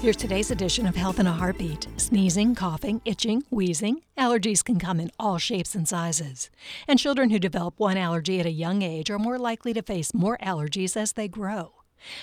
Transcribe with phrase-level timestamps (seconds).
[0.00, 1.86] Here's today's edition of Health in a Heartbeat.
[1.98, 4.00] Sneezing, coughing, itching, wheezing.
[4.16, 6.48] Allergies can come in all shapes and sizes.
[6.88, 10.14] And children who develop one allergy at a young age are more likely to face
[10.14, 11.72] more allergies as they grow.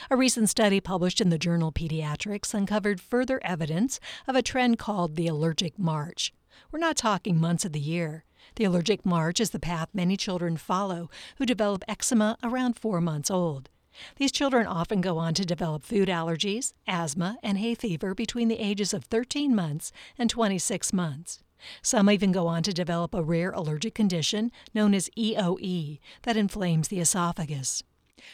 [0.10, 5.16] A recent study published in the journal Pediatrics uncovered further evidence of a trend called
[5.16, 6.34] the allergic march.
[6.72, 8.26] We're not talking months of the year.
[8.56, 13.30] The allergic march is the path many children follow who develop eczema around four months
[13.30, 13.70] old.
[14.18, 18.60] These children often go on to develop food allergies, asthma, and hay fever between the
[18.60, 21.44] ages of 13 months and 26 months.
[21.82, 26.88] Some even go on to develop a rare allergic condition known as EOE that inflames
[26.88, 27.84] the esophagus.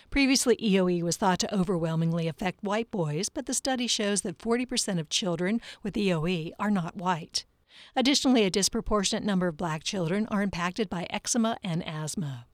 [0.09, 4.99] Previously, EOE was thought to overwhelmingly affect white boys, but the study shows that 40%
[4.99, 7.45] of children with EOE are not white.
[7.95, 12.45] Additionally, a disproportionate number of black children are impacted by eczema and asthma.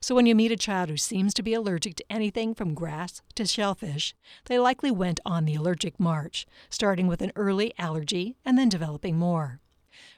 [0.00, 3.22] So when you meet a child who seems to be allergic to anything from grass
[3.34, 4.14] to shellfish,
[4.46, 9.18] they likely went on the allergic march, starting with an early allergy and then developing
[9.18, 9.60] more.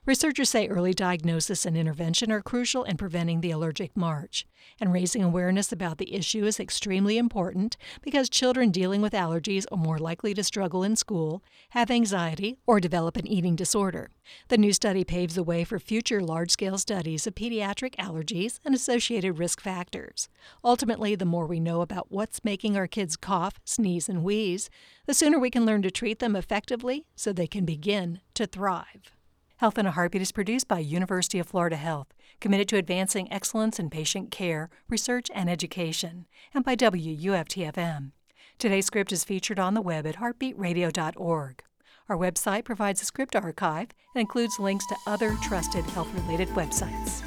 [0.05, 4.47] Researchers say early diagnosis and intervention are crucial in preventing the allergic march,
[4.81, 9.79] and raising awareness about the issue is extremely important because children dealing with allergies are
[9.79, 14.11] more likely to struggle in school, have anxiety, or develop an eating disorder.
[14.49, 18.75] The new study paves the way for future large scale studies of pediatric allergies and
[18.75, 20.29] associated risk factors.
[20.65, 24.71] Ultimately, the more we know about what's making our kids cough, sneeze, and wheeze,
[25.07, 29.16] the sooner we can learn to treat them effectively so they can begin to thrive.
[29.59, 32.09] Health in a Heartbeat is produced by University of Florida Health,
[32.41, 38.13] committed to advancing excellence in patient care, research, and education, and by WUFTFM.
[38.59, 41.63] Today's script is featured on the web at heartbeatradio.org.
[42.07, 47.23] Our website provides a script archive and includes links to other trusted health related websites.